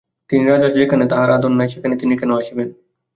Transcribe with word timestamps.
তিনি 0.29 0.43
রাজা, 0.45 0.67
যেখানে 0.77 1.03
তাঁহার 1.07 1.29
আদর 1.31 1.51
নাই, 1.51 1.67
সেখানে 1.69 1.95
তিনি 1.95 2.13
কেন 2.17 2.31
আসিবেন? 2.35 2.67